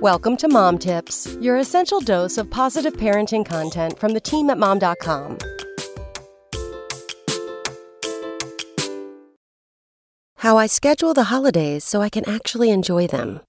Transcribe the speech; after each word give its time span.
Welcome 0.00 0.36
to 0.36 0.48
Mom 0.48 0.78
Tips, 0.78 1.36
your 1.40 1.56
essential 1.56 1.98
dose 1.98 2.38
of 2.38 2.48
positive 2.48 2.92
parenting 2.92 3.44
content 3.44 3.98
from 3.98 4.12
the 4.12 4.20
team 4.20 4.48
at 4.48 4.56
mom.com. 4.56 5.38
How 10.36 10.56
I 10.56 10.68
schedule 10.68 11.14
the 11.14 11.24
holidays 11.24 11.82
so 11.82 12.00
I 12.00 12.10
can 12.10 12.28
actually 12.28 12.70
enjoy 12.70 13.08
them. 13.08 13.40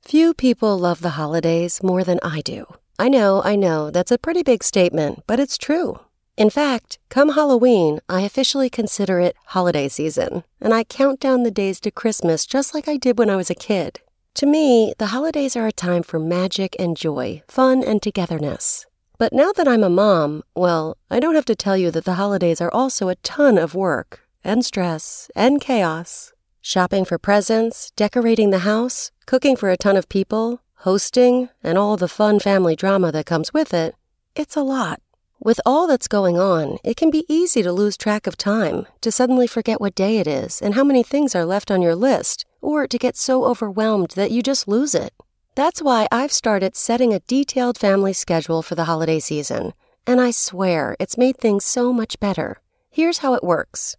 Few 0.00 0.32
people 0.32 0.78
love 0.78 1.02
the 1.02 1.10
holidays 1.10 1.82
more 1.82 2.02
than 2.02 2.18
I 2.22 2.40
do. 2.40 2.64
I 2.98 3.10
know, 3.10 3.42
I 3.44 3.54
know, 3.54 3.90
that's 3.90 4.10
a 4.10 4.16
pretty 4.16 4.42
big 4.42 4.64
statement, 4.64 5.24
but 5.26 5.38
it's 5.38 5.58
true. 5.58 6.00
In 6.38 6.48
fact, 6.48 6.98
come 7.10 7.34
Halloween, 7.34 8.00
I 8.08 8.22
officially 8.22 8.70
consider 8.70 9.20
it 9.20 9.36
holiday 9.48 9.86
season, 9.86 10.44
and 10.62 10.72
I 10.72 10.82
count 10.84 11.20
down 11.20 11.42
the 11.42 11.50
days 11.50 11.78
to 11.80 11.90
Christmas 11.90 12.46
just 12.46 12.72
like 12.72 12.88
I 12.88 12.96
did 12.96 13.18
when 13.18 13.28
I 13.28 13.36
was 13.36 13.50
a 13.50 13.54
kid. 13.54 14.00
To 14.34 14.46
me, 14.46 14.94
the 14.98 15.06
holidays 15.06 15.56
are 15.56 15.66
a 15.66 15.72
time 15.72 16.02
for 16.02 16.18
magic 16.18 16.76
and 16.78 16.96
joy, 16.96 17.42
fun 17.48 17.82
and 17.82 18.00
togetherness. 18.00 18.86
But 19.18 19.32
now 19.32 19.52
that 19.52 19.68
I'm 19.68 19.84
a 19.84 19.90
mom, 19.90 20.44
well, 20.54 20.96
I 21.10 21.20
don't 21.20 21.34
have 21.34 21.44
to 21.46 21.54
tell 21.54 21.76
you 21.76 21.90
that 21.90 22.04
the 22.04 22.14
holidays 22.14 22.60
are 22.60 22.72
also 22.72 23.08
a 23.08 23.16
ton 23.16 23.58
of 23.58 23.74
work, 23.74 24.20
and 24.42 24.64
stress, 24.64 25.30
and 25.34 25.60
chaos. 25.60 26.32
Shopping 26.62 27.04
for 27.04 27.18
presents, 27.18 27.90
decorating 27.96 28.50
the 28.50 28.60
house, 28.60 29.10
cooking 29.26 29.56
for 29.56 29.68
a 29.68 29.76
ton 29.76 29.96
of 29.96 30.08
people, 30.08 30.62
hosting, 30.76 31.48
and 31.62 31.76
all 31.76 31.96
the 31.96 32.08
fun 32.08 32.38
family 32.38 32.76
drama 32.76 33.12
that 33.12 33.26
comes 33.26 33.52
with 33.52 33.74
it. 33.74 33.94
It's 34.34 34.56
a 34.56 34.62
lot. 34.62 35.02
With 35.42 35.58
all 35.64 35.86
that's 35.86 36.06
going 36.06 36.38
on, 36.38 36.76
it 36.84 36.98
can 36.98 37.10
be 37.10 37.24
easy 37.26 37.62
to 37.62 37.72
lose 37.72 37.96
track 37.96 38.26
of 38.26 38.36
time, 38.36 38.86
to 39.00 39.10
suddenly 39.10 39.46
forget 39.46 39.80
what 39.80 39.94
day 39.94 40.18
it 40.18 40.26
is 40.26 40.60
and 40.60 40.74
how 40.74 40.84
many 40.84 41.02
things 41.02 41.34
are 41.34 41.46
left 41.46 41.70
on 41.70 41.80
your 41.80 41.94
list, 41.94 42.44
or 42.60 42.86
to 42.86 42.98
get 42.98 43.16
so 43.16 43.46
overwhelmed 43.46 44.10
that 44.16 44.30
you 44.30 44.42
just 44.42 44.68
lose 44.68 44.94
it. 44.94 45.14
That's 45.54 45.80
why 45.80 46.06
I've 46.12 46.30
started 46.30 46.76
setting 46.76 47.14
a 47.14 47.20
detailed 47.20 47.78
family 47.78 48.12
schedule 48.12 48.60
for 48.60 48.74
the 48.74 48.84
holiday 48.84 49.18
season, 49.18 49.72
and 50.06 50.20
I 50.20 50.30
swear 50.30 50.94
it's 51.00 51.16
made 51.16 51.38
things 51.38 51.64
so 51.64 51.90
much 51.90 52.20
better. 52.20 52.60
Here's 52.90 53.18
how 53.18 53.32
it 53.32 53.42
works 53.42 53.96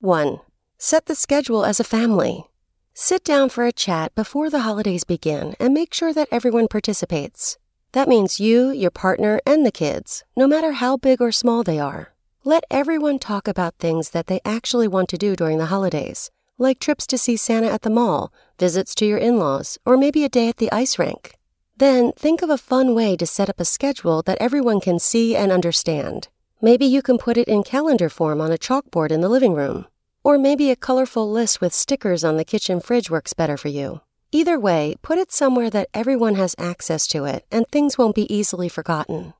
1. 0.00 0.40
Set 0.78 1.04
the 1.04 1.14
schedule 1.14 1.66
as 1.66 1.78
a 1.78 1.84
family. 1.84 2.46
Sit 2.94 3.24
down 3.24 3.50
for 3.50 3.66
a 3.66 3.72
chat 3.72 4.14
before 4.14 4.48
the 4.48 4.60
holidays 4.60 5.04
begin 5.04 5.54
and 5.60 5.74
make 5.74 5.92
sure 5.92 6.14
that 6.14 6.28
everyone 6.32 6.66
participates. 6.66 7.58
That 7.92 8.08
means 8.08 8.38
you, 8.38 8.70
your 8.70 8.90
partner, 8.90 9.40
and 9.46 9.64
the 9.64 9.72
kids, 9.72 10.22
no 10.36 10.46
matter 10.46 10.72
how 10.72 10.98
big 10.98 11.22
or 11.22 11.32
small 11.32 11.62
they 11.62 11.78
are. 11.78 12.12
Let 12.44 12.64
everyone 12.70 13.18
talk 13.18 13.48
about 13.48 13.76
things 13.78 14.10
that 14.10 14.26
they 14.26 14.40
actually 14.44 14.88
want 14.88 15.08
to 15.10 15.18
do 15.18 15.34
during 15.34 15.58
the 15.58 15.66
holidays, 15.66 16.30
like 16.58 16.80
trips 16.80 17.06
to 17.08 17.18
see 17.18 17.36
Santa 17.36 17.70
at 17.70 17.82
the 17.82 17.90
mall, 17.90 18.32
visits 18.58 18.94
to 18.96 19.06
your 19.06 19.18
in 19.18 19.38
laws, 19.38 19.78
or 19.86 19.96
maybe 19.96 20.22
a 20.24 20.28
day 20.28 20.48
at 20.48 20.58
the 20.58 20.70
ice 20.70 20.98
rink. 20.98 21.38
Then 21.78 22.12
think 22.12 22.42
of 22.42 22.50
a 22.50 22.58
fun 22.58 22.94
way 22.94 23.16
to 23.16 23.26
set 23.26 23.48
up 23.48 23.60
a 23.60 23.64
schedule 23.64 24.22
that 24.22 24.38
everyone 24.40 24.80
can 24.80 24.98
see 24.98 25.34
and 25.34 25.50
understand. 25.50 26.28
Maybe 26.60 26.84
you 26.84 27.02
can 27.02 27.18
put 27.18 27.36
it 27.36 27.48
in 27.48 27.62
calendar 27.62 28.08
form 28.08 28.40
on 28.40 28.50
a 28.50 28.58
chalkboard 28.58 29.12
in 29.12 29.20
the 29.20 29.28
living 29.28 29.54
room. 29.54 29.86
Or 30.24 30.36
maybe 30.36 30.70
a 30.70 30.76
colorful 30.76 31.30
list 31.30 31.60
with 31.60 31.72
stickers 31.72 32.24
on 32.24 32.36
the 32.36 32.44
kitchen 32.44 32.80
fridge 32.80 33.08
works 33.08 33.32
better 33.32 33.56
for 33.56 33.68
you. 33.68 34.00
Either 34.30 34.60
way, 34.60 34.94
put 35.00 35.16
it 35.16 35.32
somewhere 35.32 35.70
that 35.70 35.88
everyone 35.94 36.34
has 36.34 36.54
access 36.58 37.06
to 37.06 37.24
it 37.24 37.46
and 37.50 37.66
things 37.66 37.96
won't 37.96 38.14
be 38.14 38.32
easily 38.34 38.68
forgotten. 38.68 39.32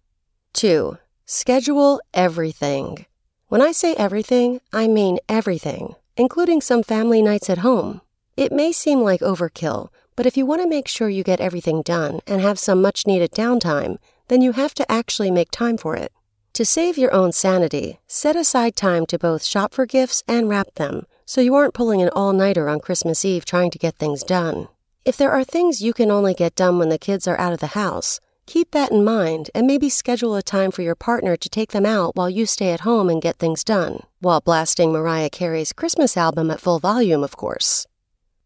2. 0.54 0.96
Schedule 1.26 2.00
everything. 2.14 3.04
When 3.48 3.60
I 3.60 3.72
say 3.72 3.94
everything, 3.94 4.60
I 4.72 4.88
mean 4.88 5.18
everything, 5.28 5.94
including 6.16 6.62
some 6.62 6.82
family 6.82 7.20
nights 7.20 7.50
at 7.50 7.58
home. 7.58 8.00
It 8.34 8.50
may 8.50 8.72
seem 8.72 9.00
like 9.00 9.20
overkill, 9.20 9.90
but 10.16 10.24
if 10.24 10.38
you 10.38 10.46
want 10.46 10.62
to 10.62 10.68
make 10.68 10.88
sure 10.88 11.10
you 11.10 11.22
get 11.22 11.40
everything 11.40 11.82
done 11.82 12.20
and 12.26 12.40
have 12.40 12.58
some 12.58 12.80
much 12.80 13.06
needed 13.06 13.32
downtime, 13.32 13.98
then 14.28 14.40
you 14.40 14.52
have 14.52 14.72
to 14.74 14.90
actually 14.90 15.30
make 15.30 15.50
time 15.50 15.76
for 15.76 15.96
it. 15.96 16.12
To 16.54 16.64
save 16.64 16.96
your 16.96 17.12
own 17.12 17.32
sanity, 17.32 18.00
set 18.06 18.36
aside 18.36 18.74
time 18.74 19.04
to 19.06 19.18
both 19.18 19.44
shop 19.44 19.74
for 19.74 19.84
gifts 19.84 20.22
and 20.26 20.48
wrap 20.48 20.74
them 20.76 21.06
so 21.26 21.42
you 21.42 21.54
aren't 21.54 21.74
pulling 21.74 22.00
an 22.00 22.08
all 22.14 22.32
nighter 22.32 22.70
on 22.70 22.80
Christmas 22.80 23.22
Eve 23.22 23.44
trying 23.44 23.70
to 23.70 23.78
get 23.78 23.96
things 23.96 24.22
done. 24.22 24.68
If 25.08 25.16
there 25.16 25.32
are 25.32 25.42
things 25.42 25.80
you 25.80 25.94
can 25.94 26.10
only 26.10 26.34
get 26.34 26.54
done 26.54 26.78
when 26.78 26.90
the 26.90 26.98
kids 26.98 27.26
are 27.26 27.40
out 27.40 27.54
of 27.54 27.60
the 27.60 27.68
house, 27.68 28.20
keep 28.44 28.72
that 28.72 28.92
in 28.92 29.06
mind 29.06 29.48
and 29.54 29.66
maybe 29.66 29.88
schedule 29.88 30.34
a 30.34 30.42
time 30.42 30.70
for 30.70 30.82
your 30.82 30.94
partner 30.94 31.34
to 31.34 31.48
take 31.48 31.72
them 31.72 31.86
out 31.86 32.14
while 32.14 32.28
you 32.28 32.44
stay 32.44 32.72
at 32.72 32.80
home 32.80 33.08
and 33.08 33.22
get 33.22 33.38
things 33.38 33.64
done, 33.64 34.02
while 34.20 34.42
blasting 34.42 34.92
Mariah 34.92 35.30
Carey's 35.30 35.72
Christmas 35.72 36.14
album 36.18 36.50
at 36.50 36.60
full 36.60 36.78
volume, 36.78 37.24
of 37.24 37.38
course. 37.38 37.86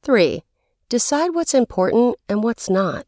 3. 0.05 0.45
Decide 0.89 1.35
what's 1.35 1.53
important 1.53 2.15
and 2.29 2.45
what's 2.45 2.71
not. 2.71 3.07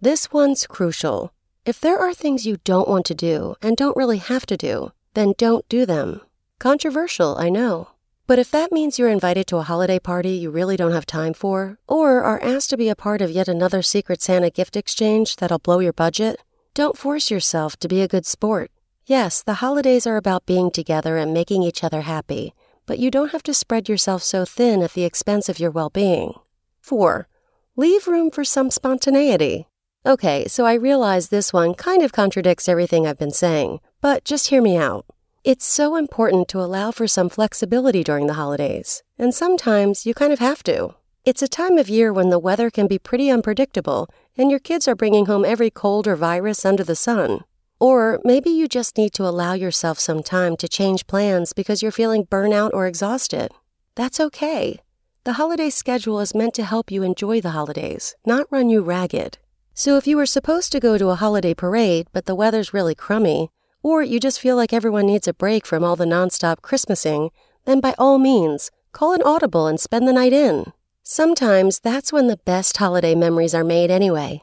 This 0.00 0.32
one's 0.32 0.66
crucial. 0.66 1.32
If 1.64 1.80
there 1.80 2.00
are 2.00 2.12
things 2.12 2.44
you 2.44 2.56
don't 2.64 2.88
want 2.88 3.06
to 3.06 3.14
do 3.14 3.54
and 3.62 3.76
don't 3.76 3.96
really 3.96 4.18
have 4.18 4.46
to 4.46 4.56
do, 4.56 4.90
then 5.14 5.32
don't 5.38 5.68
do 5.68 5.86
them. 5.86 6.22
Controversial, 6.58 7.38
I 7.38 7.50
know. 7.50 7.86
But 8.26 8.40
if 8.40 8.50
that 8.50 8.72
means 8.72 8.98
you're 8.98 9.08
invited 9.08 9.46
to 9.48 9.58
a 9.58 9.62
holiday 9.62 10.00
party 10.00 10.30
you 10.30 10.50
really 10.50 10.76
don't 10.76 10.92
have 10.92 11.06
time 11.06 11.32
for, 11.32 11.78
or 11.86 12.22
are 12.22 12.42
asked 12.42 12.70
to 12.70 12.76
be 12.76 12.88
a 12.88 12.96
part 12.96 13.20
of 13.20 13.30
yet 13.30 13.46
another 13.46 13.82
Secret 13.82 14.20
Santa 14.20 14.50
gift 14.50 14.76
exchange 14.76 15.36
that'll 15.36 15.60
blow 15.60 15.78
your 15.78 15.92
budget, 15.92 16.42
don't 16.74 16.98
force 16.98 17.30
yourself 17.30 17.76
to 17.78 17.88
be 17.88 18.02
a 18.02 18.08
good 18.08 18.26
sport. 18.26 18.70
Yes, 19.06 19.42
the 19.42 19.54
holidays 19.54 20.06
are 20.06 20.16
about 20.16 20.44
being 20.44 20.72
together 20.72 21.16
and 21.16 21.32
making 21.32 21.62
each 21.62 21.84
other 21.84 22.02
happy, 22.02 22.52
but 22.84 22.98
you 22.98 23.10
don't 23.12 23.30
have 23.30 23.44
to 23.44 23.54
spread 23.54 23.88
yourself 23.88 24.24
so 24.24 24.44
thin 24.44 24.82
at 24.82 24.94
the 24.94 25.04
expense 25.04 25.48
of 25.48 25.60
your 25.60 25.70
well 25.70 25.90
being. 25.90 26.34
4. 26.80 27.28
Leave 27.76 28.08
room 28.08 28.32
for 28.32 28.44
some 28.44 28.70
spontaneity. 28.70 29.68
Okay, 30.04 30.46
so 30.48 30.66
I 30.66 30.74
realize 30.74 31.28
this 31.28 31.52
one 31.52 31.74
kind 31.74 32.02
of 32.02 32.12
contradicts 32.12 32.68
everything 32.68 33.06
I've 33.06 33.18
been 33.18 33.30
saying, 33.30 33.80
but 34.00 34.24
just 34.24 34.48
hear 34.48 34.62
me 34.62 34.76
out. 34.76 35.06
It's 35.46 35.64
so 35.64 35.94
important 35.94 36.48
to 36.48 36.60
allow 36.60 36.90
for 36.90 37.06
some 37.06 37.28
flexibility 37.28 38.02
during 38.02 38.26
the 38.26 38.34
holidays, 38.34 39.04
and 39.16 39.32
sometimes 39.32 40.04
you 40.04 40.12
kind 40.12 40.32
of 40.32 40.40
have 40.40 40.64
to. 40.64 40.96
It's 41.24 41.40
a 41.40 41.46
time 41.46 41.78
of 41.78 41.88
year 41.88 42.12
when 42.12 42.30
the 42.30 42.40
weather 42.40 42.68
can 42.68 42.88
be 42.88 42.98
pretty 42.98 43.30
unpredictable 43.30 44.08
and 44.36 44.50
your 44.50 44.58
kids 44.58 44.88
are 44.88 44.96
bringing 44.96 45.26
home 45.26 45.44
every 45.44 45.70
cold 45.70 46.08
or 46.08 46.16
virus 46.16 46.64
under 46.64 46.82
the 46.82 46.96
sun. 46.96 47.44
Or 47.78 48.18
maybe 48.24 48.50
you 48.50 48.66
just 48.66 48.98
need 48.98 49.12
to 49.12 49.22
allow 49.22 49.52
yourself 49.52 50.00
some 50.00 50.24
time 50.24 50.56
to 50.56 50.68
change 50.68 51.06
plans 51.06 51.52
because 51.52 51.80
you're 51.80 51.92
feeling 51.92 52.26
burnout 52.26 52.72
or 52.74 52.88
exhausted. 52.88 53.52
That's 53.94 54.18
okay. 54.18 54.80
The 55.22 55.34
holiday 55.34 55.70
schedule 55.70 56.18
is 56.18 56.34
meant 56.34 56.54
to 56.54 56.64
help 56.64 56.90
you 56.90 57.04
enjoy 57.04 57.40
the 57.40 57.50
holidays, 57.50 58.16
not 58.26 58.48
run 58.50 58.68
you 58.68 58.82
ragged. 58.82 59.38
So 59.74 59.96
if 59.96 60.08
you 60.08 60.16
were 60.16 60.26
supposed 60.26 60.72
to 60.72 60.80
go 60.80 60.98
to 60.98 61.10
a 61.10 61.14
holiday 61.14 61.54
parade 61.54 62.08
but 62.12 62.26
the 62.26 62.34
weather's 62.34 62.74
really 62.74 62.96
crummy, 62.96 63.50
or 63.82 64.02
you 64.02 64.18
just 64.18 64.40
feel 64.40 64.56
like 64.56 64.72
everyone 64.72 65.06
needs 65.06 65.28
a 65.28 65.34
break 65.34 65.66
from 65.66 65.84
all 65.84 65.96
the 65.96 66.04
nonstop 66.04 66.60
Christmasing, 66.60 67.30
then 67.64 67.80
by 67.80 67.94
all 67.98 68.18
means, 68.18 68.70
call 68.92 69.12
an 69.12 69.22
audible 69.22 69.66
and 69.66 69.80
spend 69.80 70.06
the 70.06 70.12
night 70.12 70.32
in. 70.32 70.72
Sometimes 71.02 71.80
that's 71.80 72.12
when 72.12 72.26
the 72.26 72.38
best 72.38 72.76
holiday 72.78 73.14
memories 73.14 73.54
are 73.54 73.64
made 73.64 73.90
anyway. 73.90 74.42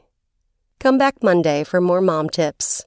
Come 0.80 0.98
back 0.98 1.22
Monday 1.22 1.64
for 1.64 1.82
more 1.82 2.02
mom 2.02 2.30
tips. 2.30 2.86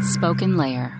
SpokenLayer. 0.00 0.98